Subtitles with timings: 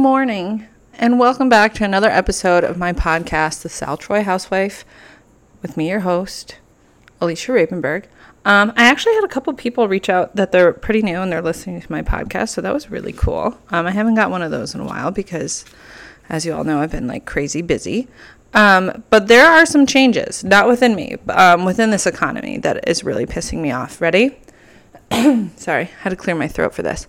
[0.00, 4.86] Morning, and welcome back to another episode of my podcast, The Sal Troy Housewife,
[5.60, 6.56] with me, your host,
[7.20, 8.06] Alicia Ravenberg.
[8.46, 11.42] Um, I actually had a couple people reach out that they're pretty new and they're
[11.42, 13.58] listening to my podcast, so that was really cool.
[13.68, 15.66] Um, I haven't got one of those in a while because,
[16.30, 18.08] as you all know, I've been like crazy busy.
[18.54, 23.04] Um, but there are some changes, not within me, um, within this economy, that is
[23.04, 24.00] really pissing me off.
[24.00, 24.38] Ready?
[25.56, 27.06] Sorry, had to clear my throat for this.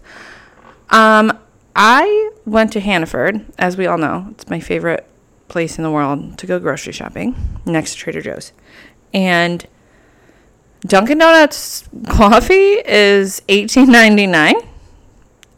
[0.90, 1.40] Um,
[1.75, 4.27] I went to Hannaford, as we all know.
[4.31, 5.07] It's my favorite
[5.48, 8.51] place in the world to go grocery shopping, next to Trader Joe's.
[9.13, 9.65] And
[10.81, 14.68] Dunkin' Donuts coffee is $18.99.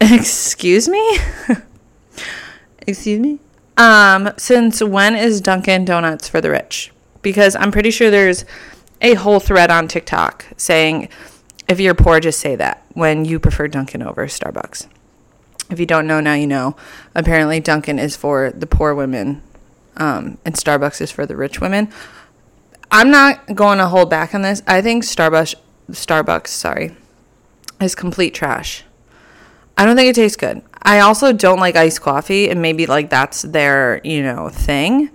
[0.00, 1.18] Excuse me?
[2.86, 3.38] Excuse me?
[3.76, 6.92] Um, since when is Dunkin' Donuts for the rich?
[7.22, 8.44] Because I'm pretty sure there's
[9.00, 11.08] a whole thread on TikTok saying
[11.68, 14.86] if you're poor, just say that when you prefer Dunkin' over Starbucks.
[15.70, 16.76] If you don't know, now you know.
[17.14, 19.42] Apparently, Dunkin' is for the poor women,
[19.96, 21.88] um, and Starbucks is for the rich women.
[22.90, 24.62] I'm not going to hold back on this.
[24.66, 25.54] I think Starbucks,
[25.90, 26.94] Starbucks, sorry,
[27.80, 28.84] is complete trash.
[29.76, 30.62] I don't think it tastes good.
[30.82, 35.10] I also don't like iced coffee, and maybe like that's their you know thing.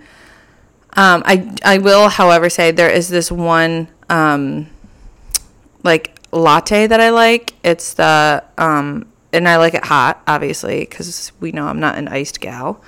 [0.93, 4.67] Um, I I will, however, say there is this one um,
[5.83, 7.53] like latte that I like.
[7.63, 12.07] It's the um, and I like it hot, obviously, because we know I'm not an
[12.07, 12.81] iced gal.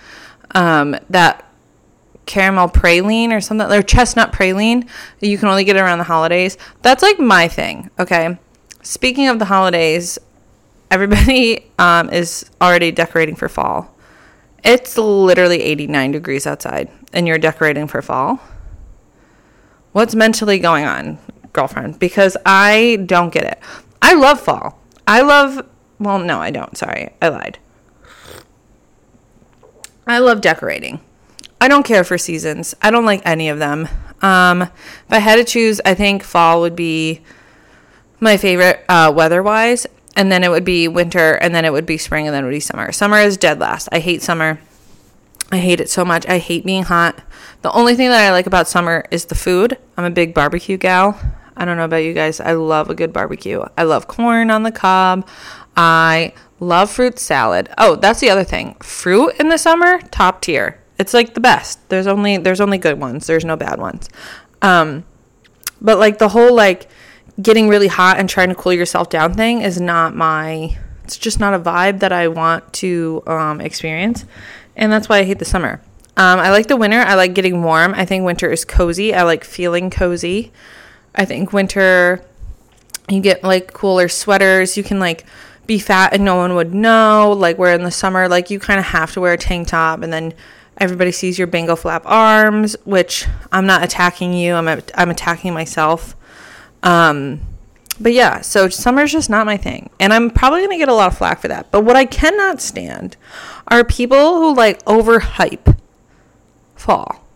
[0.52, 1.48] Um, that
[2.26, 4.88] caramel praline or something, or chestnut praline,
[5.20, 6.58] you can only get around the holidays.
[6.82, 7.90] That's like my thing.
[8.00, 8.38] Okay.
[8.84, 10.18] Speaking of the holidays,
[10.90, 13.96] everybody um, is already decorating for fall.
[14.64, 18.40] It's literally 89 degrees outside, and you're decorating for fall.
[19.92, 21.18] What's mentally going on,
[21.52, 22.00] girlfriend?
[22.00, 23.60] Because I don't get it.
[24.02, 24.80] I love fall.
[25.08, 25.68] I love
[26.02, 26.76] well, no, I don't.
[26.78, 27.12] Sorry.
[27.22, 27.60] I lied.
[30.08, 31.00] I love decorating.
[31.62, 32.74] I don't care for seasons.
[32.82, 33.88] I don't like any of them.
[34.22, 37.22] Um, if I had to choose, I think fall would be
[38.20, 39.86] my favorite uh, weather wise.
[40.16, 42.48] And then it would be winter, and then it would be spring, and then it
[42.48, 42.92] would be summer.
[42.92, 43.88] Summer is dead last.
[43.94, 44.60] I hate summer.
[45.52, 46.28] I hate it so much.
[46.28, 47.22] I hate being hot.
[47.62, 49.78] The only thing that I like about summer is the food.
[49.96, 51.18] I'm a big barbecue gal.
[51.56, 52.40] I don't know about you guys.
[52.40, 53.64] I love a good barbecue.
[53.78, 55.28] I love corn on the cob.
[55.76, 57.70] I love fruit salad.
[57.78, 58.76] Oh, that's the other thing.
[58.76, 60.82] Fruit in the summer, top tier.
[60.98, 61.90] It's like the best.
[61.90, 63.28] There's only there's only good ones.
[63.28, 64.10] There's no bad ones.
[64.62, 65.04] Um,
[65.82, 66.90] but like the whole like
[67.42, 70.78] getting really hot and trying to cool yourself down thing is not my.
[71.04, 74.26] It's just not a vibe that I want to um, experience,
[74.76, 75.82] and that's why I hate the summer.
[76.16, 77.00] Um, I like the winter.
[77.00, 77.94] I like getting warm.
[77.96, 79.14] I think winter is cozy.
[79.14, 80.52] I like feeling cozy.
[81.16, 82.24] I think winter,
[83.10, 84.78] you get like cooler sweaters.
[84.78, 85.26] You can like
[85.68, 87.34] be fat and no one would know.
[87.38, 90.02] Like where in the summer, like you kind of have to wear a tank top
[90.02, 90.34] and then
[90.78, 94.56] everybody sees your bingo flap arms, which I'm not attacking you.
[94.56, 96.16] I'm a, I'm attacking myself.
[96.84, 97.42] Um,
[98.00, 99.90] but yeah, so summer's just not my thing.
[100.00, 101.72] And I'm probably going to get a lot of flack for that.
[101.72, 103.16] But what I cannot stand
[103.68, 105.78] are people who like overhype
[106.76, 107.28] fall.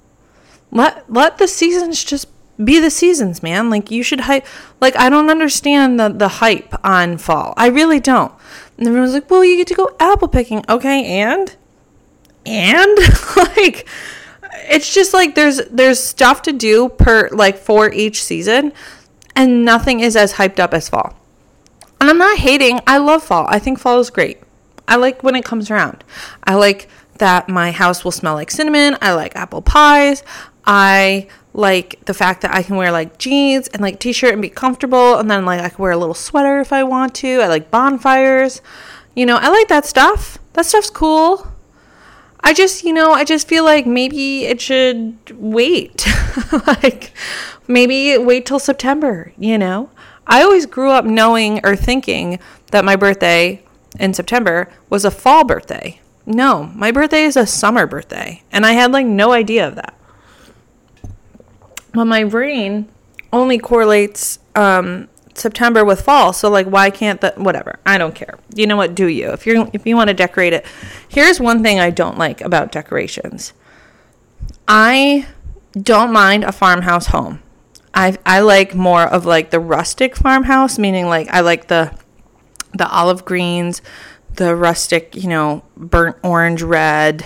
[0.72, 2.28] Let let the seasons just
[2.64, 3.70] be the seasons, man.
[3.70, 4.46] Like you should hype.
[4.80, 7.54] Like I don't understand the the hype on fall.
[7.58, 8.32] I really don't.
[8.78, 11.56] And everyone's like, "Well, you get to go apple picking." Okay, and
[12.46, 12.98] and
[13.36, 13.88] like
[14.70, 18.72] it's just like there's there's stuff to do per like for each season,
[19.36, 21.16] and nothing is as hyped up as fall.
[22.00, 22.80] And I'm not hating.
[22.88, 23.46] I love fall.
[23.50, 24.40] I think fall is great.
[24.88, 26.04] I like when it comes around.
[26.44, 26.88] I like
[27.18, 28.98] that my house will smell like cinnamon.
[29.02, 30.24] I like apple pies.
[30.66, 34.50] I like the fact that I can wear like jeans and like t-shirt and be
[34.50, 37.40] comfortable and then like I can wear a little sweater if I want to.
[37.42, 38.62] I like bonfires.
[39.16, 40.38] You know, I like that stuff.
[40.54, 41.48] That stuff's cool.
[42.42, 46.06] I just, you know, I just feel like maybe it should wait.
[46.68, 47.14] like
[47.68, 49.90] maybe wait till September, you know?
[50.28, 52.40] I always grew up knowing or thinking
[52.72, 53.64] that my birthday
[53.98, 56.02] in September was a fall birthday.
[56.26, 58.44] No, my birthday is a summer birthday.
[58.52, 59.98] And I had like no idea of that.
[61.96, 62.90] But my brain
[63.32, 66.34] only correlates um, September with fall.
[66.34, 67.80] So like why can't that whatever.
[67.86, 68.38] I don't care.
[68.54, 69.32] You know what, do you?
[69.32, 70.66] If you're if you want to decorate it.
[71.08, 73.54] Here's one thing I don't like about decorations.
[74.68, 75.26] I
[75.72, 77.42] don't mind a farmhouse home.
[77.94, 81.98] I I like more of like the rustic farmhouse, meaning like I like the
[82.74, 83.82] the olive greens,
[84.34, 87.24] the rustic, you know, burnt orange red,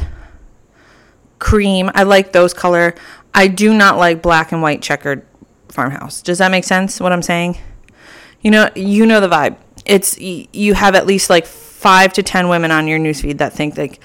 [1.40, 1.90] cream.
[1.96, 2.94] I like those color.
[3.34, 5.26] I do not like black and white checkered
[5.70, 6.22] farmhouse.
[6.22, 7.58] Does that make sense what I'm saying?
[8.42, 9.58] You know, you know the vibe.
[9.86, 13.78] It's you have at least like five to ten women on your newsfeed that think
[13.78, 14.00] like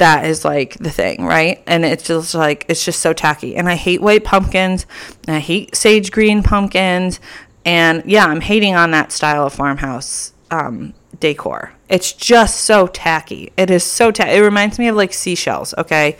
[0.00, 1.62] that is like the thing, right?
[1.66, 3.54] And it's just like it's just so tacky.
[3.54, 4.86] And I hate white pumpkins.
[5.26, 7.20] And I hate sage green pumpkins.
[7.64, 11.72] And yeah, I'm hating on that style of farmhouse um, decor.
[11.88, 13.52] It's just so tacky.
[13.56, 14.32] It is so tacky.
[14.32, 15.74] It reminds me of like seashells.
[15.76, 16.16] Okay,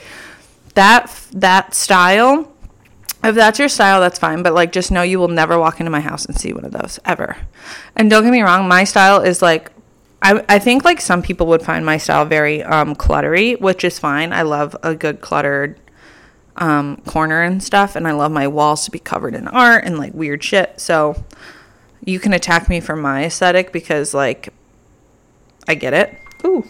[0.73, 2.47] that that style.
[3.23, 4.41] If that's your style, that's fine.
[4.41, 6.71] But like, just know you will never walk into my house and see one of
[6.71, 7.37] those ever.
[7.95, 9.71] And don't get me wrong, my style is like
[10.21, 13.97] I, I think like some people would find my style very um, cluttery, which is
[13.97, 14.33] fine.
[14.33, 15.79] I love a good cluttered
[16.57, 19.97] um, corner and stuff, and I love my walls to be covered in art and
[19.97, 20.79] like weird shit.
[20.79, 21.23] So
[22.05, 24.53] you can attack me for my aesthetic because like
[25.67, 26.15] I get it.
[26.45, 26.67] Ooh,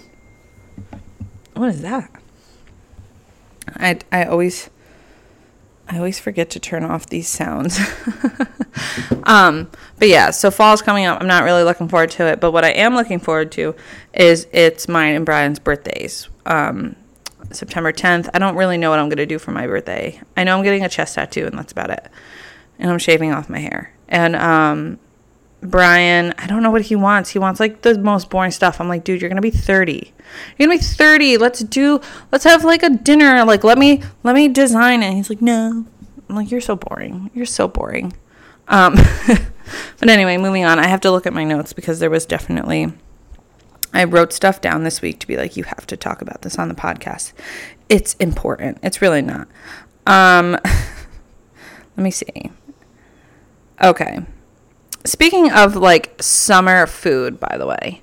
[1.53, 2.09] what is that?
[3.67, 4.69] I I always
[5.87, 7.77] I always forget to turn off these sounds.
[9.23, 9.69] um,
[9.99, 11.19] but yeah, so fall's coming up.
[11.19, 13.75] I'm not really looking forward to it, but what I am looking forward to
[14.13, 16.29] is it's mine and Brian's birthdays.
[16.45, 16.95] Um,
[17.51, 18.29] September 10th.
[18.33, 20.21] I don't really know what I'm going to do for my birthday.
[20.37, 22.07] I know I'm getting a chest tattoo, and that's about it.
[22.79, 23.93] And I'm shaving off my hair.
[24.07, 24.99] And um,
[25.61, 27.29] Brian, I don't know what he wants.
[27.29, 28.81] He wants like the most boring stuff.
[28.81, 30.13] I'm like, dude, you're gonna be 30.
[30.57, 31.37] You're gonna be 30.
[31.37, 32.01] Let's do.
[32.31, 33.45] Let's have like a dinner.
[33.45, 35.13] Like, let me let me design it.
[35.13, 35.85] He's like, no.
[36.27, 37.29] I'm like, you're so boring.
[37.33, 38.13] You're so boring.
[38.67, 38.95] Um,
[39.99, 40.79] but anyway, moving on.
[40.79, 42.93] I have to look at my notes because there was definitely.
[43.93, 46.57] I wrote stuff down this week to be like, you have to talk about this
[46.57, 47.33] on the podcast.
[47.89, 48.77] It's important.
[48.81, 49.49] It's really not.
[50.07, 52.51] Um, let me see.
[53.83, 54.21] Okay.
[55.05, 58.01] Speaking of like summer food, by the way,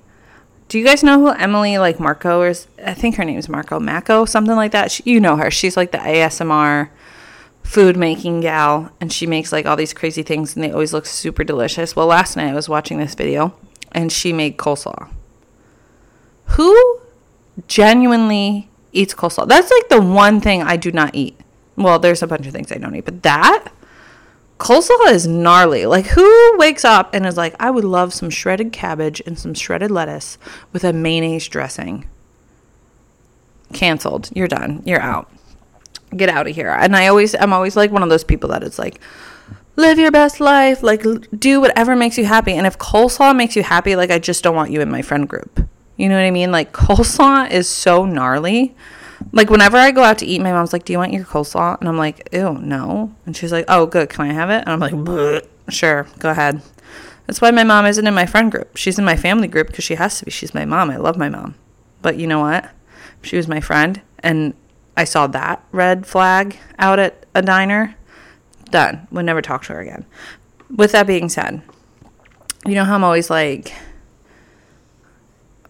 [0.69, 2.67] do you guys know who Emily like Marco is?
[2.85, 4.91] I think her name is Marco Mako, something like that.
[4.91, 5.51] She, you know her.
[5.51, 6.91] She's like the ASMR
[7.63, 11.07] food making gal, and she makes like all these crazy things, and they always look
[11.07, 11.95] super delicious.
[11.95, 13.55] Well, last night I was watching this video,
[13.93, 15.11] and she made coleslaw.
[16.53, 17.01] Who
[17.67, 19.47] genuinely eats coleslaw?
[19.49, 21.39] That's like the one thing I do not eat.
[21.77, 23.69] Well, there's a bunch of things I don't eat, but that
[24.59, 25.87] coleslaw is gnarly.
[25.87, 29.55] Like, who wakes up and is like, I would love some shredded cabbage and some
[29.55, 30.39] shredded lettuce
[30.73, 32.09] with a mayonnaise dressing?
[33.73, 34.31] Canceled.
[34.35, 34.83] You're done.
[34.85, 35.31] You're out.
[36.17, 36.71] Get out of here.
[36.71, 39.01] And I always, I'm always like one of those people that is like,
[39.77, 40.83] live your best life.
[40.83, 41.05] Like,
[41.39, 42.53] do whatever makes you happy.
[42.53, 45.29] And if coleslaw makes you happy, like, I just don't want you in my friend
[45.29, 45.67] group.
[45.97, 46.51] You know what I mean?
[46.51, 48.75] Like, coleslaw is so gnarly
[49.33, 51.79] like whenever I go out to eat, my mom's like, "Do you want your coleslaw?"
[51.81, 54.09] And I'm like, "Ew, no." And she's like, "Oh, good.
[54.09, 54.93] Can I have it?" And I'm like.
[55.69, 56.63] "Sure, go ahead."
[57.27, 58.77] That's why my mom isn't in my friend group.
[58.77, 60.31] She's in my family group because she has to be.
[60.31, 60.91] She's my mom.
[60.91, 61.57] I love my mom.
[62.01, 62.71] But you know what?
[63.23, 64.55] She was my friend, and
[64.97, 67.97] I saw that red flag out at a diner.
[68.71, 69.07] Done.
[69.11, 70.07] Would never talk to her again.
[70.75, 71.63] With that being said,
[72.67, 73.73] you know how I'm always like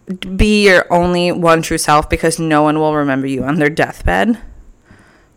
[0.08, 4.38] be your only one true self because no one will remember you on their deathbed.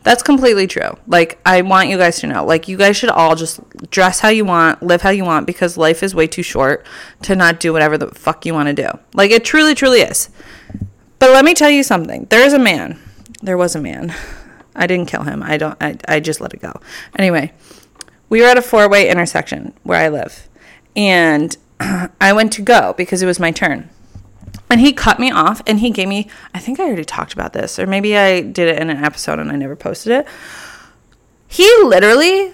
[0.04, 0.98] That's completely true.
[1.06, 2.44] Like, I want you guys to know.
[2.44, 3.60] Like, you guys should all just
[3.92, 6.86] dress how you want, live how you want, because life is way too short
[7.24, 8.90] to not do whatever the fuck you want to do.
[9.14, 10.30] Like, it truly, truly is.
[11.20, 12.26] But let me tell you something.
[12.32, 13.00] There is a man.
[13.44, 14.16] There was a man.
[14.76, 15.44] I didn't kill him.
[15.44, 16.74] I don't, I, I just let it go.
[17.20, 17.54] Anyway,
[18.30, 20.50] we were at a four way intersection where I live.
[20.96, 23.90] And I went to go because it was my turn.
[24.72, 27.52] And he cut me off and he gave me, I think I already talked about
[27.52, 30.28] this, or maybe I did it in an episode and I never posted it.
[31.46, 32.54] He literally,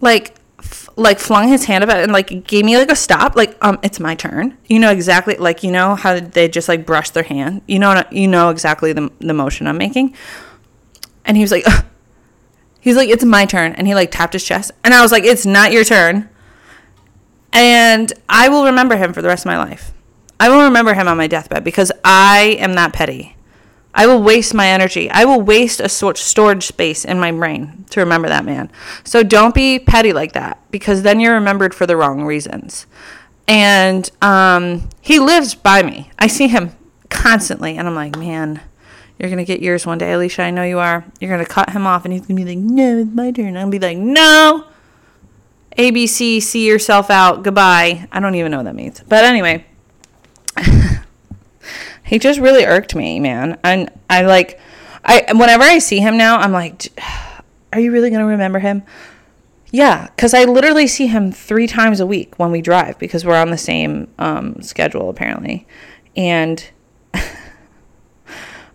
[0.00, 3.54] like, f- like flung his hand up and like gave me like a stop like
[3.62, 4.56] um it's my turn.
[4.66, 7.60] You know exactly like you know how they just like brush their hand?
[7.68, 10.16] You know you know exactly the, the motion i'm making?
[11.26, 11.66] And he was like
[12.80, 13.74] he's like it's my turn.
[13.74, 14.72] And he like tapped his chest.
[14.82, 16.30] And i was like it's not your turn.
[17.52, 19.92] And i will remember him for the rest of my life
[20.40, 23.36] I will remember him on my deathbed because I am that petty.
[23.94, 25.10] I will waste my energy.
[25.10, 28.70] I will waste a sort storage space in my brain to remember that man.
[29.02, 32.86] So don't be petty like that because then you're remembered for the wrong reasons.
[33.48, 36.10] And um, he lives by me.
[36.18, 36.76] I see him
[37.08, 38.60] constantly, and I'm like, man,
[39.18, 40.42] you're gonna get yours one day, Alicia.
[40.42, 41.04] I know you are.
[41.18, 43.56] You're gonna cut him off, and he's gonna be like, no, it's my turn.
[43.56, 44.66] I'm gonna be like, no.
[45.76, 47.42] ABC, see yourself out.
[47.42, 48.06] Goodbye.
[48.12, 49.02] I don't even know what that means.
[49.08, 49.64] But anyway,
[52.04, 53.58] he just really irked me, man.
[53.62, 54.60] And I like,
[55.04, 56.86] I whenever I see him now, I'm like,
[57.72, 58.82] are you really gonna remember him?
[59.70, 63.36] Yeah, because I literally see him three times a week when we drive because we're
[63.36, 65.66] on the same um, schedule apparently,
[66.16, 66.64] and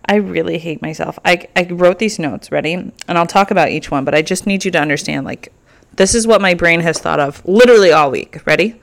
[0.06, 1.18] I really hate myself.
[1.24, 4.46] I I wrote these notes ready, and I'll talk about each one, but I just
[4.46, 5.52] need you to understand like
[5.96, 8.46] this is what my brain has thought of literally all week.
[8.46, 8.80] Ready?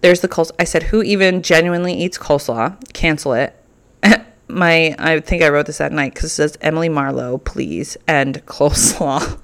[0.00, 0.52] There's the coleslaw.
[0.58, 2.76] I said, who even genuinely eats coleslaw?
[2.92, 3.56] Cancel it.
[4.48, 8.34] My, I think I wrote this at night because it says Emily Marlowe, please, and
[8.46, 9.38] coleslaw.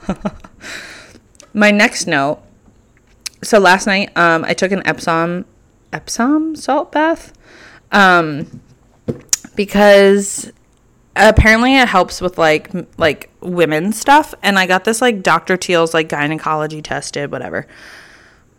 [1.55, 2.43] My next note.
[3.43, 5.45] So last night, um, I took an Epsom,
[5.93, 7.33] Epsom salt bath,
[7.93, 8.61] um,
[9.55, 10.51] because
[11.15, 15.57] apparently it helps with like like women's stuff, and I got this like Dr.
[15.57, 17.67] Teal's like gynecology tested, whatever.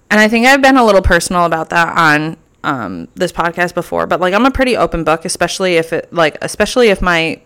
[0.10, 4.08] And I think I've been a little personal about that on um, this podcast before,
[4.08, 7.42] but like I'm a pretty open book, especially if it like especially if my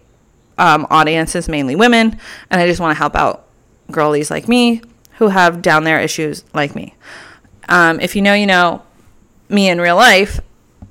[0.57, 3.47] um, audience is mainly women, and I just want to help out
[3.89, 4.81] girlies like me
[5.17, 6.95] who have down there issues like me.
[7.69, 8.83] Um, if you know, you know
[9.49, 10.39] me in real life.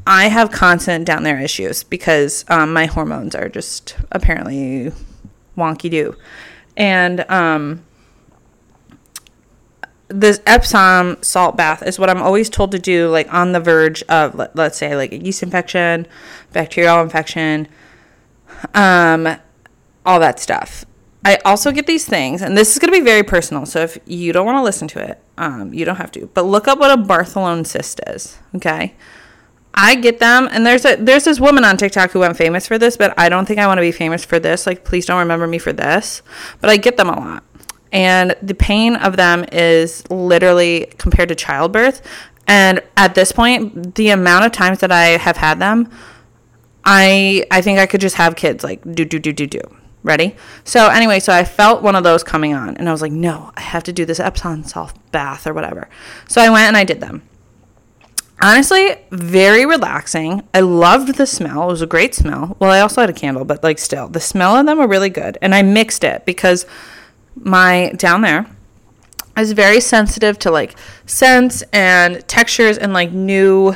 [0.06, 4.92] I have constant down there issues because um, my hormones are just apparently
[5.56, 6.16] wonky do,
[6.76, 7.84] and um,
[10.10, 14.02] this Epsom salt bath is what I'm always told to do, like on the verge
[14.04, 16.06] of, let, us say, like a yeast infection,
[16.52, 17.68] bacterial infection,
[18.74, 19.36] um,
[20.04, 20.84] all that stuff.
[21.24, 23.66] I also get these things, and this is going to be very personal.
[23.66, 26.26] So if you don't want to listen to it, um, you don't have to.
[26.32, 28.38] But look up what a Bartholin cyst is.
[28.56, 28.94] Okay,
[29.74, 32.78] I get them, and there's a there's this woman on TikTok who went famous for
[32.78, 34.66] this, but I don't think I want to be famous for this.
[34.66, 36.22] Like, please don't remember me for this.
[36.62, 37.44] But I get them a lot
[37.92, 42.02] and the pain of them is literally compared to childbirth.
[42.46, 45.90] And at this point, the amount of times that I have had them,
[46.84, 49.60] I I think I could just have kids like do do do do do.
[50.02, 50.34] Ready?
[50.64, 53.52] So anyway, so I felt one of those coming on, and I was like, no,
[53.56, 55.90] I have to do this Epsom salt bath or whatever.
[56.26, 57.22] So I went and I did them.
[58.42, 60.48] Honestly, very relaxing.
[60.54, 61.64] I loved the smell.
[61.64, 62.56] It was a great smell.
[62.58, 65.10] Well, I also had a candle, but like still, the smell of them were really
[65.10, 65.36] good.
[65.42, 66.64] And I mixed it because
[67.40, 68.46] my down there
[69.38, 73.74] is very sensitive to like scents and textures and like new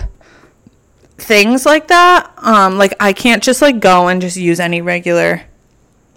[1.16, 2.33] things like that.
[2.38, 5.42] Um, like I can't just like go and just use any regular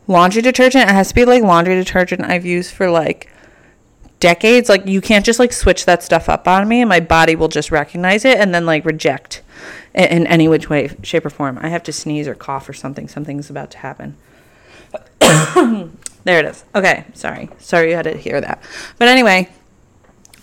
[0.07, 0.89] laundry detergent.
[0.89, 3.31] It has to be like laundry detergent I've used for like
[4.19, 4.69] decades.
[4.69, 7.47] Like you can't just like switch that stuff up on me and my body will
[7.47, 9.41] just recognize it and then like reject
[9.93, 11.57] it in any which way, shape, or form.
[11.61, 13.07] I have to sneeze or cough or something.
[13.07, 14.17] Something's about to happen.
[16.27, 16.65] There it is.
[16.75, 17.47] Okay, sorry.
[17.57, 18.61] Sorry you had to hear that.
[18.97, 19.47] But anyway,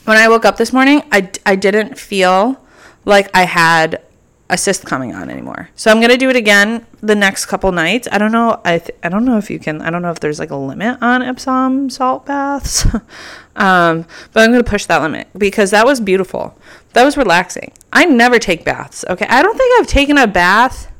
[0.07, 2.59] when I woke up this morning, I, I didn't feel
[3.05, 4.03] like I had
[4.49, 5.69] a cyst coming on anymore.
[5.75, 8.09] So I'm gonna do it again the next couple nights.
[8.11, 8.63] I don't know.
[8.65, 9.83] I th- I don't know if you can.
[9.83, 12.87] I don't know if there's like a limit on Epsom salt baths.
[13.57, 16.59] um, but I'm gonna push that limit because that was beautiful.
[16.95, 17.73] That was relaxing.
[17.93, 19.05] I never take baths.
[19.11, 20.91] Okay, I don't think I've taken a bath.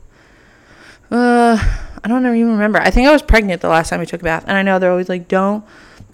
[1.11, 1.57] Uh,
[2.05, 2.79] I don't even remember.
[2.79, 4.45] I think I was pregnant the last time I took a bath.
[4.47, 5.65] And I know they're always like, don't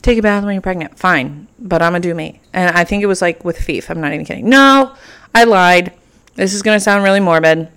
[0.03, 0.97] take a bath when you're pregnant.
[0.97, 1.49] Fine.
[1.59, 2.41] But I'm going to do me.
[2.53, 3.91] And I think it was like with Fifi.
[3.91, 4.49] I'm not even kidding.
[4.49, 4.95] No,
[5.35, 5.93] I lied.
[6.37, 7.69] This is going to sound really morbid.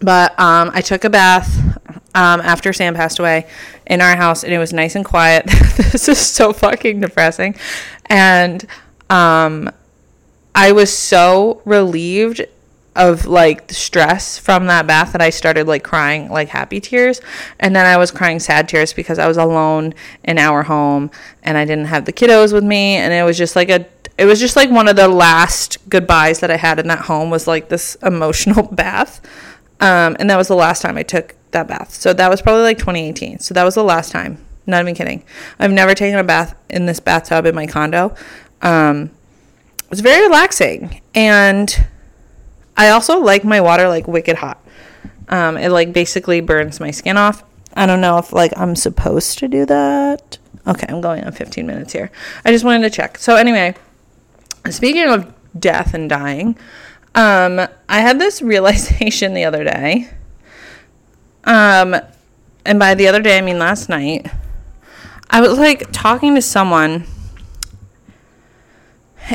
[0.00, 1.58] But um, I took a bath
[2.14, 3.46] um, after Sam passed away
[3.86, 5.46] in our house and it was nice and quiet.
[5.92, 7.56] this is so fucking depressing.
[8.06, 8.66] And
[9.08, 9.70] um,
[10.54, 12.42] I was so relieved
[12.96, 17.20] of like stress from that bath that I started like crying like happy tears.
[17.58, 21.10] And then I was crying sad tears because I was alone in our home
[21.42, 22.96] and I didn't have the kiddos with me.
[22.96, 23.86] And it was just like a
[24.16, 27.30] it was just like one of the last goodbyes that I had in that home
[27.30, 29.20] was like this emotional bath.
[29.80, 31.92] Um, and that was the last time I took that bath.
[31.92, 34.38] So that was probably like 2018 so that was the last time.
[34.66, 35.24] Not even kidding.
[35.58, 38.14] I've never taken a bath in this bathtub in my condo.
[38.62, 39.10] Um,
[39.82, 41.02] it was very relaxing.
[41.14, 41.86] And
[42.76, 44.60] I also like my water like wicked hot.
[45.28, 47.44] Um, it like basically burns my skin off.
[47.74, 50.38] I don't know if like I'm supposed to do that.
[50.66, 52.10] Okay, I'm going on 15 minutes here.
[52.44, 53.18] I just wanted to check.
[53.18, 53.74] So anyway,
[54.70, 56.56] speaking of death and dying,
[57.14, 60.08] um, I had this realization the other day.
[61.44, 61.96] Um,
[62.64, 64.30] and by the other day I mean last night.
[65.30, 67.06] I was like talking to someone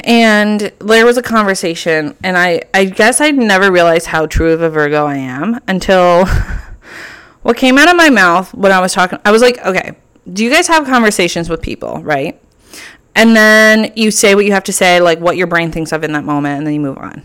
[0.03, 4.62] and there was a conversation and i i guess I'd never realized how true of
[4.62, 6.25] a virgo i am until
[7.41, 9.96] what came out of my mouth when i was talking i was like okay
[10.31, 12.41] do you guys have conversations with people right?
[13.15, 16.03] And then you say what you have to say like what your brain thinks of
[16.03, 17.24] in that moment and then you move on.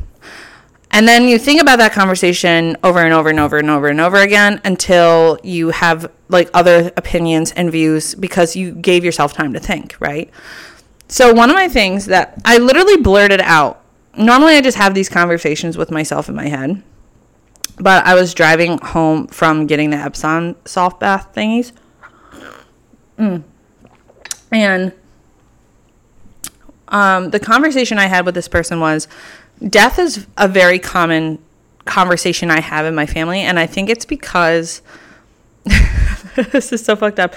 [0.91, 4.01] And then you think about that conversation over and over and over and over and
[4.01, 9.53] over again until you have like other opinions and views because you gave yourself time
[9.53, 10.31] to think right
[11.15, 13.85] so one of my things that I literally blurted out.
[14.19, 16.83] Normally I just have these conversations with myself in my head.
[17.79, 21.71] But I was driving home from getting the Epsom soft bath thingies.
[23.17, 23.45] Mm.
[24.51, 24.93] And
[26.89, 29.07] um, the conversation I had with this person was
[29.69, 31.39] death is a very common
[31.85, 34.83] conversation I have in my family, and I think it's because
[36.35, 37.37] this is so fucked up.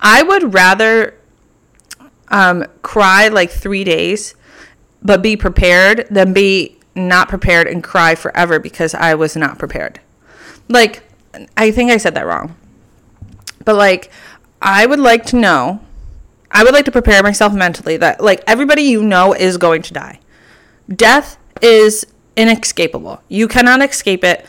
[0.00, 1.17] I would rather
[2.30, 4.34] um, cry like three days,
[5.02, 10.00] but be prepared than be not prepared and cry forever because I was not prepared.
[10.68, 11.02] Like,
[11.56, 12.56] I think I said that wrong.
[13.64, 14.10] But like,
[14.60, 15.80] I would like to know,
[16.50, 19.92] I would like to prepare myself mentally that like everybody you know is going to
[19.92, 20.20] die.
[20.88, 22.06] Death is
[22.36, 23.22] inescapable.
[23.28, 24.46] You cannot escape it.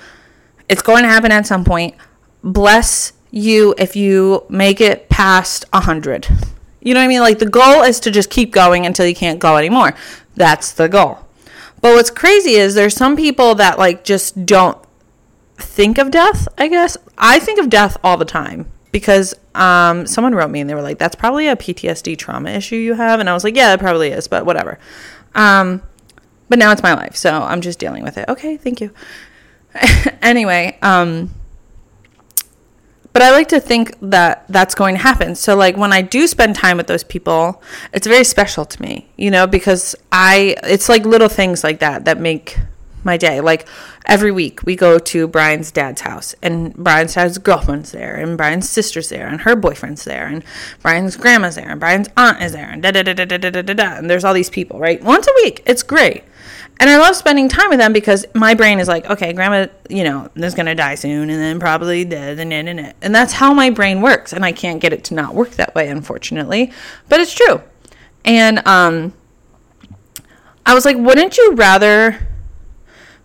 [0.70, 1.96] It's going to happen at some point.
[2.44, 6.28] Bless you if you make it past 100.
[6.82, 7.22] You know what I mean?
[7.22, 9.94] Like the goal is to just keep going until you can't go anymore.
[10.36, 11.20] That's the goal.
[11.82, 14.78] But what's crazy is there's some people that like just don't
[15.58, 16.98] think of death, I guess.
[17.18, 20.82] I think of death all the time because um, someone wrote me and they were
[20.82, 23.20] like, that's probably a PTSD trauma issue you have.
[23.20, 24.80] And I was like, yeah, it probably is, but whatever.
[25.36, 25.82] Um,
[26.48, 28.28] but now it's my life, so I'm just dealing with it.
[28.28, 28.92] Okay, thank you.
[30.22, 31.30] anyway, um,
[33.14, 35.36] but I like to think that that's going to happen.
[35.36, 37.62] So like when I do spend time with those people,
[37.94, 42.06] it's very special to me, you know, because I it's like little things like that
[42.06, 42.60] that make
[43.04, 43.42] my day.
[43.42, 43.68] Like
[44.06, 48.70] every week we go to Brian's dad's house and Brian's dad's girlfriend's there and Brian's
[48.70, 50.44] sister's there and her boyfriend's there and
[50.82, 53.62] Brian's grandma's there and Brian's aunt is there and da da da da da da
[53.62, 55.02] da da and there's all these people, right?
[55.04, 55.64] Once a week.
[55.66, 56.24] It's great.
[56.80, 60.06] And I love spending time with them because my brain is like, okay, grandma, you
[60.06, 63.34] know, is going to die soon and then probably dead and, and, and, and that's
[63.34, 64.32] how my brain works.
[64.32, 66.72] And I can't get it to not work that way, unfortunately.
[67.10, 67.62] But it's true.
[68.24, 69.14] And um,
[70.66, 72.26] I was like, wouldn't you rather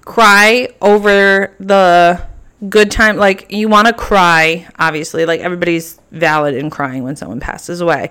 [0.01, 2.27] cry over the
[2.69, 3.19] good time?
[3.19, 5.27] Like, you want to cry, obviously.
[5.27, 8.11] Like, everybody's valid in crying when someone passes away.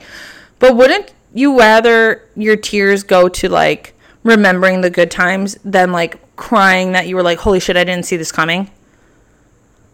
[0.59, 6.35] But wouldn't you rather your tears go to like, remembering the good times than like
[6.35, 8.69] crying that you were like, holy shit, I didn't see this coming?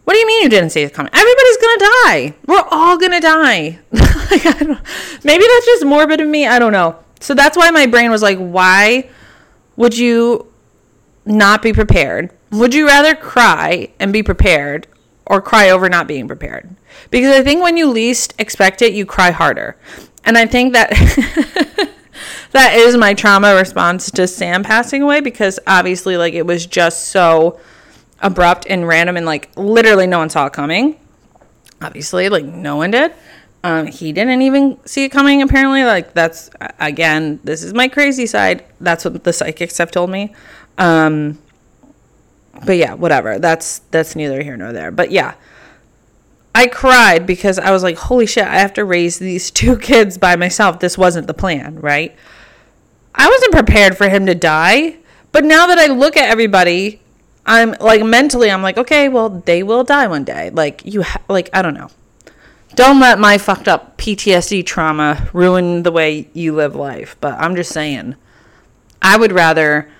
[0.04, 1.12] What do you mean you didn't see it coming?
[1.14, 2.34] Everybody's gonna die.
[2.48, 3.80] We're all gonna die.
[3.92, 4.44] like,
[5.24, 6.48] maybe that's just morbid of me.
[6.48, 6.98] I don't know.
[7.20, 9.10] So that's why my brain was like, why
[9.76, 10.52] would you
[11.26, 12.32] not be prepared?
[12.52, 14.88] Would you rather cry and be prepared
[15.28, 16.76] or cry over not being prepared?
[17.12, 19.78] Because I think when you least expect it, you cry harder.
[20.26, 20.90] And I think that
[22.52, 27.08] that is my trauma response to Sam passing away because obviously like it was just
[27.08, 27.60] so
[28.22, 31.00] abrupt and random and like literally no one saw it coming.
[31.82, 33.14] Obviously, like no one did.
[33.64, 35.84] Um, he didn't even see it coming apparently.
[35.84, 38.66] Like that's again, this is my crazy side.
[38.82, 40.34] That's what the psychics have told me.
[40.78, 41.38] Um,
[42.66, 43.40] but yeah, whatever.
[43.40, 44.92] That's that's neither here nor there.
[44.92, 45.36] But yeah.
[46.56, 50.18] I cried because I was like, holy shit, I have to raise these two kids
[50.18, 50.80] by myself.
[50.80, 52.18] This wasn't the plan, right?
[53.20, 54.96] I wasn't prepared for him to die.
[55.34, 57.02] But now that I look at everybody,
[57.46, 60.50] I'm like mentally, I'm like, okay, well, they will die one day.
[60.50, 61.90] Like, you, ha- like, I don't know.
[62.76, 67.18] Don't let my fucked up PTSD trauma ruin the way you live life.
[67.20, 68.16] But I'm just saying,
[69.02, 69.92] I would rather.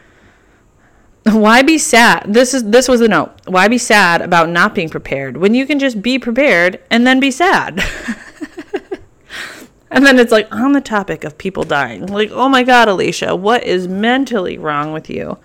[1.24, 2.34] Why be sad?
[2.34, 3.32] This is this was the note.
[3.46, 7.20] Why be sad about not being prepared when you can just be prepared and then
[7.20, 7.84] be sad?
[9.92, 12.06] And then it's like on the topic of people dying.
[12.06, 15.38] Like, oh my God, Alicia, what is mentally wrong with you?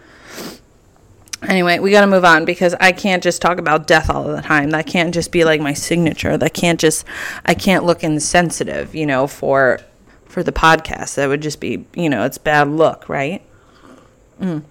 [1.48, 4.40] Anyway, we got to move on because I can't just talk about death all the
[4.40, 4.70] time.
[4.70, 6.36] That can't just be like my signature.
[6.38, 7.04] That can't just,
[7.44, 9.80] I can't look insensitive, you know, for
[10.26, 11.14] for the podcast.
[11.14, 13.42] That would just be, you know, it's bad look, right?
[14.40, 14.64] Mm.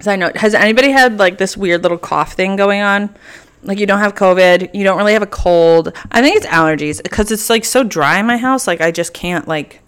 [0.00, 3.14] Side note: Has anybody had like this weird little cough thing going on?
[3.62, 5.92] Like you don't have covid you don't really have a cold.
[6.10, 9.12] I think it's allergies because it's like so dry in my house like i just
[9.12, 9.80] can't like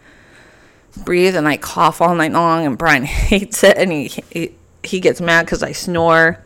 [1.04, 5.00] breathe and i cough all night long and brian hates it and he he, he
[5.00, 6.44] gets mad because i snore.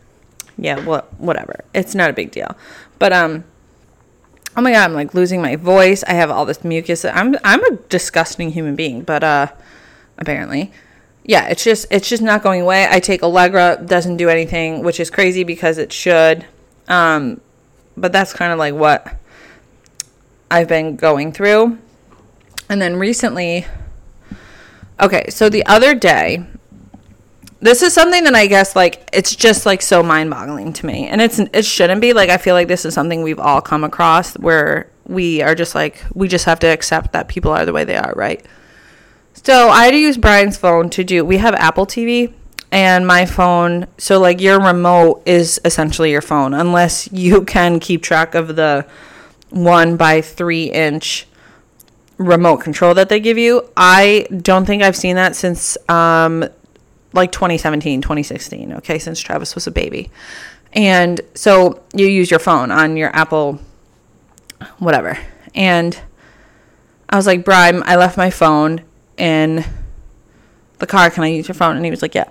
[0.56, 1.64] Yeah well whatever.
[1.74, 2.56] It's not a big deal.
[2.98, 3.44] But um
[4.56, 6.04] oh my god i'm like losing my voice.
[6.04, 7.04] I have all this mucus.
[7.04, 9.48] I'm i'm a disgusting human being but uh
[10.18, 10.72] apparently.
[11.24, 12.86] Yeah it's just it's just not going away.
[12.88, 16.44] I take allegra doesn't do anything which is crazy because it should
[16.88, 17.40] um,
[17.96, 19.16] but that's kind of like what
[20.50, 21.78] I've been going through.
[22.68, 23.66] And then recently,
[25.00, 26.44] okay, so the other day,
[27.60, 31.08] this is something that I guess like it's just like so mind-boggling to me.
[31.08, 33.84] And it's it shouldn't be like I feel like this is something we've all come
[33.84, 37.72] across where we are just like we just have to accept that people are the
[37.72, 38.44] way they are, right?
[39.32, 42.32] So I had to use Brian's phone to do we have Apple TV
[42.74, 48.02] and my phone so like your remote is essentially your phone unless you can keep
[48.02, 48.84] track of the
[49.50, 51.26] one by three inch
[52.18, 56.44] remote control that they give you i don't think i've seen that since um
[57.14, 60.10] like 2017, 2016, okay, since Travis was a baby.
[60.72, 63.60] And so you use your phone on your Apple,
[64.78, 65.16] whatever.
[65.54, 65.98] And
[67.08, 68.82] I was like, Brian, I left my phone
[69.16, 69.64] in
[70.80, 71.08] the car.
[71.10, 71.76] Can I use your phone?
[71.76, 72.28] And he was like, Yeah.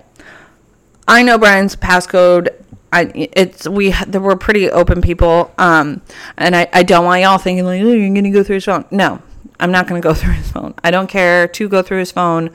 [1.06, 2.48] I know Brian's passcode.
[2.92, 5.52] I it's we were pretty open people.
[5.58, 6.02] Um,
[6.36, 8.84] and I, I don't want y'all thinking like, oh, you're gonna go through his phone.
[8.90, 9.20] No,
[9.60, 10.74] I'm not gonna go through his phone.
[10.82, 12.50] I don't care to go through his phone.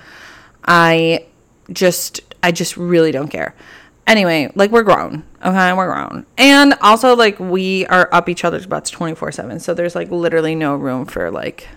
[0.65, 1.25] I
[1.71, 3.55] just I just really don't care.
[4.07, 5.23] Anyway, like we're grown.
[5.45, 6.25] Okay, we're grown.
[6.37, 9.61] And also like we are up each other's butts 24/7.
[9.61, 11.67] So there's like literally no room for like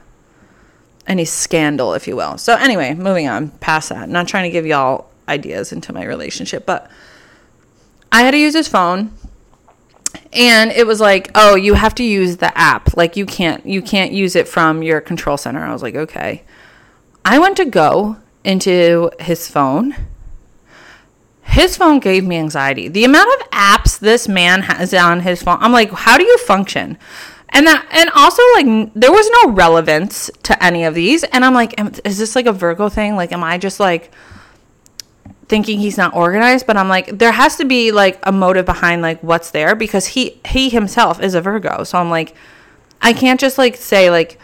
[1.06, 2.38] any scandal, if you will.
[2.38, 4.08] So anyway, moving on past that.
[4.08, 6.90] Not trying to give y'all ideas into my relationship, but
[8.10, 9.12] I had to use his phone
[10.32, 12.96] and it was like, "Oh, you have to use the app.
[12.96, 16.42] Like you can't you can't use it from your control center." I was like, "Okay."
[17.24, 19.94] I went to go into his phone.
[21.42, 22.88] His phone gave me anxiety.
[22.88, 25.58] The amount of apps this man has on his phone.
[25.60, 26.98] I'm like, "How do you function?"
[27.50, 31.22] And that, and also like there was no relevance to any of these.
[31.24, 33.14] And I'm like, is this like a Virgo thing?
[33.14, 34.10] Like, am I just like
[35.52, 36.66] thinking he's not organized?
[36.66, 40.06] But I'm like, there has to be like a motive behind like what's there because
[40.06, 41.84] he he himself is a Virgo.
[41.84, 42.34] So I'm like,
[43.02, 44.40] I can't just like say like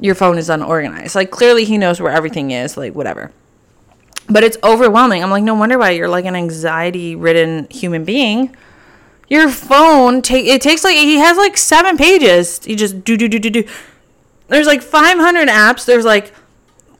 [0.00, 1.14] your phone is unorganized.
[1.14, 2.76] Like clearly he knows where everything is.
[2.76, 3.30] Like whatever.
[4.28, 5.22] But it's overwhelming.
[5.22, 8.56] I'm like, no wonder why you're like an anxiety ridden human being
[9.30, 12.60] your phone take it takes like he has like seven pages.
[12.66, 13.64] You just do do do do do.
[14.48, 15.86] There's like 500 apps.
[15.86, 16.34] There's like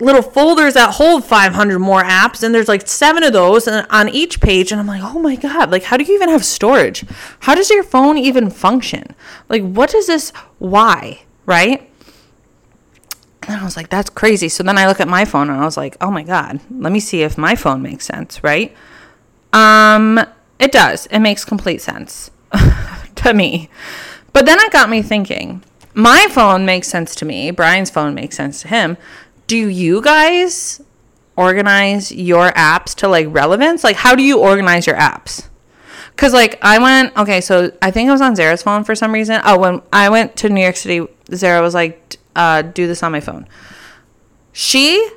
[0.01, 4.41] little folders that hold 500 more apps and there's like seven of those on each
[4.41, 7.05] page and i'm like oh my god like how do you even have storage
[7.41, 9.15] how does your phone even function
[9.49, 11.91] like what is this why right
[13.43, 15.65] and i was like that's crazy so then i look at my phone and i
[15.65, 18.75] was like oh my god let me see if my phone makes sense right
[19.53, 20.19] um
[20.61, 21.07] it does.
[21.07, 22.31] It makes complete sense
[23.17, 23.71] to me.
[24.35, 25.65] But then it got me thinking.
[25.95, 27.51] My phone makes sense to me.
[27.51, 28.99] Brian's phone makes sense to him.
[29.51, 30.81] Do you guys
[31.35, 33.83] organize your apps to like relevance?
[33.83, 35.49] Like, how do you organize your apps?
[36.17, 39.11] Cause like I went, okay, so I think I was on Zara's phone for some
[39.11, 39.41] reason.
[39.45, 43.11] Oh, when I went to New York City, Zara was like, uh, "Do this on
[43.11, 43.49] my phone."
[44.53, 45.11] She,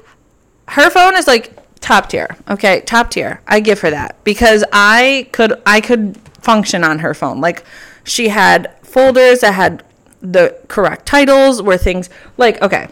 [0.69, 2.36] her phone is like top tier.
[2.50, 3.39] Okay, top tier.
[3.46, 7.39] I give her that because I could I could function on her phone.
[7.39, 7.65] Like
[8.04, 9.84] she had folders that had
[10.22, 12.88] the correct titles where things like okay.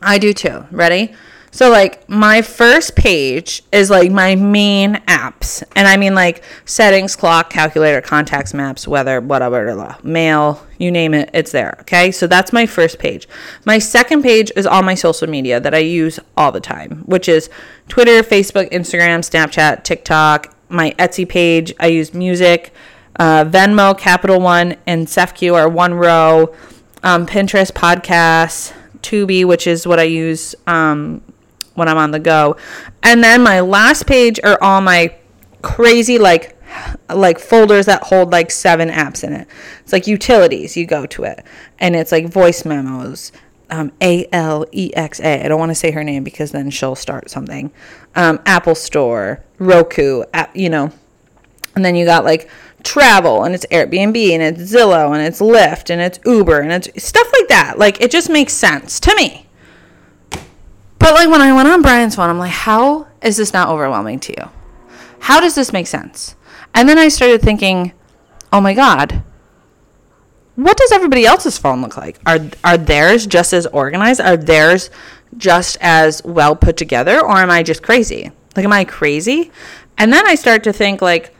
[0.00, 0.66] I do too.
[0.70, 1.14] Ready?
[1.56, 5.62] So like my first page is like my main apps.
[5.74, 11.30] And I mean like settings, clock, calculator, contacts, maps, weather, whatever, mail, you name it,
[11.32, 11.78] it's there.
[11.80, 12.10] Okay?
[12.10, 13.26] So that's my first page.
[13.64, 17.26] My second page is all my social media that I use all the time, which
[17.26, 17.48] is
[17.88, 21.72] Twitter, Facebook, Instagram, Snapchat, TikTok, my Etsy page.
[21.80, 22.74] I use music,
[23.18, 26.54] uh, Venmo, Capital One, and SEFQ are one row.
[27.02, 28.74] Um, Pinterest, podcasts,
[29.06, 31.22] Tubi, which is what I use um,
[31.74, 32.56] when I'm on the go.
[33.02, 35.14] And then my last page are all my
[35.62, 36.56] crazy like
[37.08, 39.48] like folders that hold like seven apps in it.
[39.80, 40.76] It's like utilities.
[40.76, 41.44] You go to it,
[41.78, 43.32] and it's like voice memos.
[43.68, 45.44] Um, A L E X A.
[45.44, 47.72] I don't want to say her name because then she'll start something.
[48.14, 50.92] Um, Apple Store, Roku, app, you know.
[51.74, 52.48] And then you got like
[52.86, 57.04] travel, and it's Airbnb, and it's Zillow, and it's Lyft, and it's Uber, and it's
[57.04, 57.78] stuff like that.
[57.78, 59.46] Like it just makes sense to me.
[60.98, 64.20] But like when I went on Brian's phone, I'm like, how is this not overwhelming
[64.20, 64.50] to you?
[65.20, 66.36] How does this make sense?
[66.74, 67.92] And then I started thinking,
[68.52, 69.22] oh my God,
[70.56, 72.18] what does everybody else's phone look like?
[72.26, 74.20] Are are theirs just as organized?
[74.20, 74.90] Are theirs
[75.36, 77.20] just as well put together?
[77.20, 78.30] Or am I just crazy?
[78.56, 79.52] Like am I crazy?
[79.98, 81.35] And then I start to think like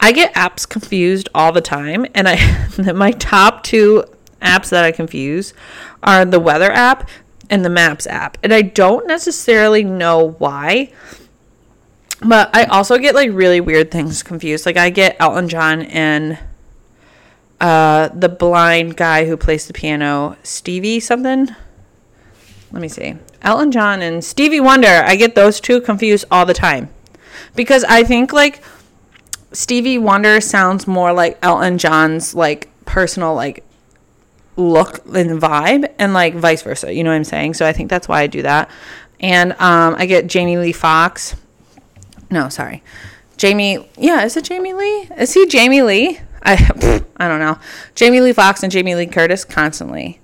[0.00, 4.04] I get apps confused all the time and I my top two
[4.40, 5.54] apps that I confuse
[6.02, 7.08] are the weather app
[7.50, 8.38] and the Maps app.
[8.42, 10.92] And I don't necessarily know why.
[12.20, 14.66] But I also get like really weird things confused.
[14.66, 16.38] Like I get Elton John and
[17.60, 21.48] uh the blind guy who plays the piano, Stevie something.
[22.70, 23.16] Let me see.
[23.42, 25.02] Elton John and Stevie Wonder.
[25.06, 26.90] I get those two confused all the time.
[27.54, 28.62] Because I think like
[29.58, 33.64] Stevie Wonder sounds more like Elton John's like personal like
[34.54, 37.54] look and vibe and like vice versa you know what i'm saying?
[37.54, 38.70] So i think that's why i do that.
[39.18, 41.34] And um, i get jamie lee fox.
[42.30, 42.84] No sorry.
[43.36, 45.08] Jamie yeah is it jamie lee?
[45.18, 46.20] Is he jamie lee?
[46.44, 47.58] I i don't know.
[47.96, 50.20] Jamie lee fox and jamie lee curtis constantly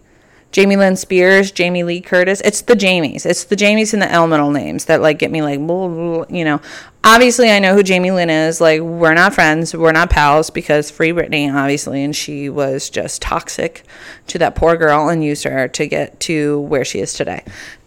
[0.54, 2.40] Jamie Lynn Spears, Jamie Lee Curtis.
[2.44, 3.26] It's the Jamies.
[3.26, 6.60] It's the Jamies and the elemental names that like get me like, you know.
[7.02, 8.60] Obviously, I know who Jamie Lynn is.
[8.60, 9.74] Like, we're not friends.
[9.74, 13.82] We're not pals because free Britney, obviously, and she was just toxic
[14.28, 17.42] to that poor girl and used her to get to where she is today.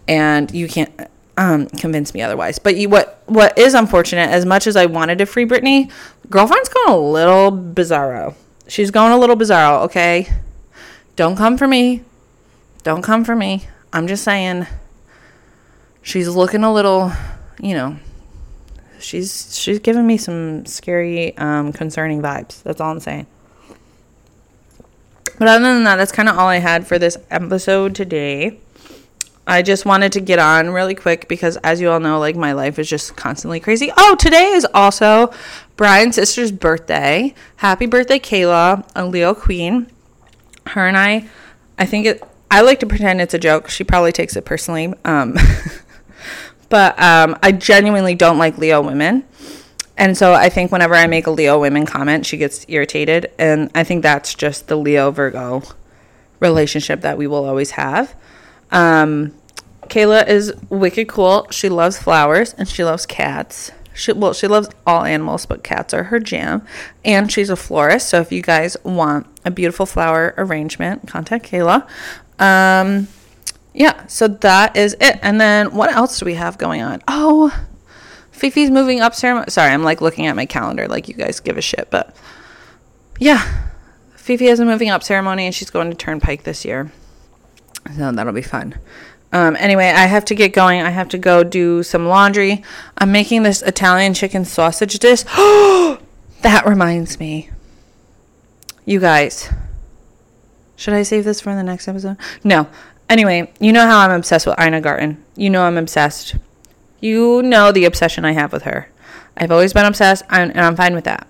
[0.05, 0.91] And you can't
[1.37, 2.59] um, convince me otherwise.
[2.59, 5.89] But you, what what is unfortunate, as much as I wanted to free Britney,
[6.29, 8.35] girlfriend's going a little bizarro.
[8.67, 9.85] She's going a little bizarro.
[9.85, 10.29] Okay,
[11.15, 12.03] don't come for me.
[12.83, 13.67] Don't come for me.
[13.91, 14.67] I'm just saying.
[16.01, 17.11] She's looking a little,
[17.59, 17.97] you know.
[18.99, 22.63] She's she's giving me some scary, um, concerning vibes.
[22.63, 23.27] That's all I'm saying.
[25.37, 28.59] But other than that, that's kind of all I had for this episode today.
[29.45, 32.53] I just wanted to get on really quick because, as you all know, like my
[32.53, 33.91] life is just constantly crazy.
[33.95, 35.31] Oh, today is also
[35.75, 37.35] Brian's sister's birthday.
[37.57, 39.91] Happy birthday, Kayla, a Leo Queen
[40.69, 41.27] her and I,
[41.77, 42.26] I think it.
[42.49, 43.69] I like to pretend it's a joke.
[43.69, 44.93] She probably takes it personally.
[45.03, 45.35] Um,
[46.69, 49.25] but um, I genuinely don't like Leo women.
[49.97, 53.31] And so I think whenever I make a Leo women comment, she gets irritated.
[53.39, 55.63] And I think that's just the Leo Virgo
[56.39, 58.15] relationship that we will always have.
[58.71, 59.33] Um,
[59.87, 61.47] Kayla is wicked cool.
[61.49, 63.71] She loves flowers and she loves cats.
[63.93, 66.65] She well, she loves all animals, but cats are her jam.
[67.03, 71.87] And she's a florist, so if you guys want a beautiful flower arrangement, contact Kayla.
[72.39, 73.07] Um,
[73.73, 75.19] yeah, so that is it.
[75.21, 77.01] And then what else do we have going on?
[77.07, 77.65] Oh,
[78.31, 79.49] Fifi's moving up ceremony.
[79.49, 82.15] Sorry, I'm like looking at my calendar like you guys give a shit, but
[83.19, 83.67] yeah,
[84.15, 86.91] Fifi has a moving up ceremony and she's going to Turnpike this year.
[87.95, 88.75] So that'll be fun.
[89.31, 90.81] Um, anyway, I have to get going.
[90.81, 92.63] I have to go do some laundry.
[92.97, 95.23] I'm making this Italian chicken sausage dish.
[96.41, 97.49] that reminds me.
[98.85, 99.49] You guys,
[100.77, 102.15] should I save this for the next episode?
[102.43, 102.67] No.
[103.09, 105.21] Anyway, you know how I'm obsessed with Ina Garten.
[105.35, 106.35] You know I'm obsessed.
[107.01, 108.89] You know the obsession I have with her.
[109.35, 111.27] I've always been obsessed, and I'm fine with that.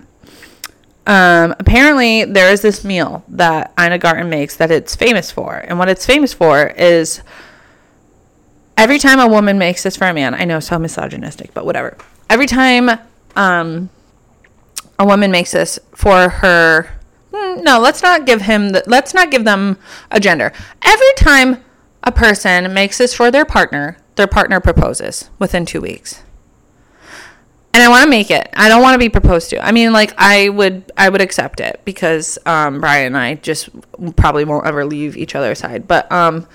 [1.05, 5.79] Um, apparently, there is this meal that Ina Garten makes that it's famous for, and
[5.79, 7.21] what it's famous for is
[8.75, 11.65] every time a woman makes this for a man, I know it's so misogynistic, but
[11.65, 11.97] whatever.
[12.29, 12.99] Every time
[13.37, 13.89] um,
[14.99, 16.96] a woman makes this for her,
[17.61, 18.69] no, let's not give him.
[18.69, 19.77] The, let's not give them
[20.11, 20.51] a gender.
[20.81, 21.63] Every time
[22.03, 26.23] a person makes this for their partner, their partner proposes within two weeks.
[27.73, 28.49] And I want to make it.
[28.53, 29.63] I don't want to be proposed to.
[29.63, 33.69] I mean, like I would, I would accept it because um, Brian and I just
[34.15, 35.87] probably won't ever leave each other's side.
[35.87, 36.47] But um,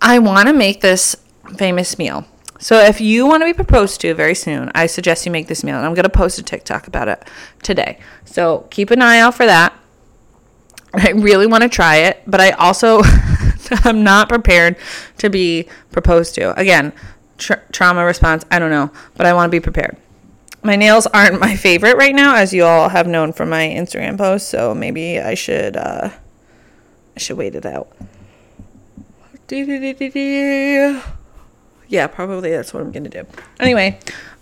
[0.00, 1.14] I want to make this
[1.56, 2.26] famous meal.
[2.62, 5.64] So if you want to be proposed to very soon, I suggest you make this
[5.64, 5.76] meal.
[5.76, 7.28] And I'm going to post a TikTok about it
[7.60, 7.98] today.
[8.24, 9.76] So keep an eye out for that.
[10.94, 13.02] I really want to try it, but I also
[13.84, 14.76] I'm not prepared
[15.18, 16.56] to be proposed to.
[16.56, 16.92] Again,
[17.36, 19.96] tra- trauma response, I don't know, but I want to be prepared.
[20.62, 24.16] My nails aren't my favorite right now, as you all have known from my Instagram
[24.16, 26.10] posts, so maybe I should uh,
[27.16, 27.90] I should wait it out.
[31.92, 33.26] Yeah, probably that's what I'm gonna do.
[33.60, 33.98] Anyway,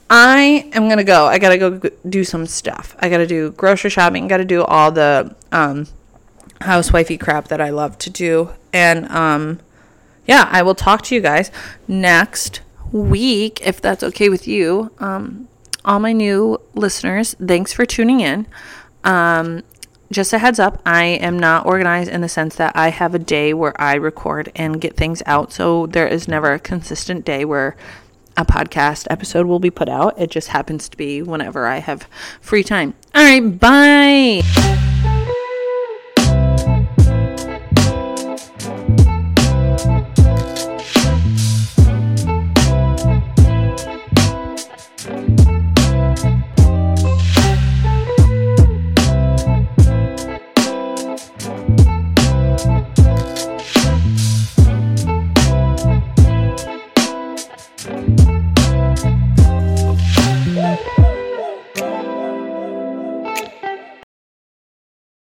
[0.08, 1.26] I am gonna go.
[1.26, 2.94] I gotta go do some stuff.
[3.00, 4.28] I gotta do grocery shopping.
[4.28, 5.88] Gotta do all the um,
[6.60, 8.50] housewifey crap that I love to do.
[8.72, 9.58] And um,
[10.26, 11.50] yeah, I will talk to you guys
[11.88, 12.60] next
[12.92, 14.92] week if that's okay with you.
[15.00, 15.48] Um,
[15.84, 18.46] all my new listeners, thanks for tuning in.
[19.02, 19.64] Um,
[20.12, 23.18] just a heads up, I am not organized in the sense that I have a
[23.18, 25.52] day where I record and get things out.
[25.52, 27.76] So there is never a consistent day where
[28.36, 30.18] a podcast episode will be put out.
[30.18, 32.08] It just happens to be whenever I have
[32.40, 32.94] free time.
[33.14, 34.99] All right, bye.